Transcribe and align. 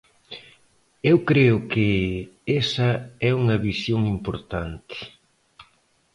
Eu 1.09 1.17
creo 1.29 1.57
que 1.71 1.87
esa 2.61 2.89
é 3.29 3.31
unha 3.41 3.57
visión 3.67 4.01
importante. 4.15 4.97